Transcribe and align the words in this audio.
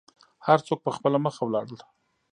هر 0.47 0.59
څوک 0.67 0.79
په 0.85 0.91
خپله 0.95 1.17
مخه 1.25 1.41
ولاړل. 1.45 1.79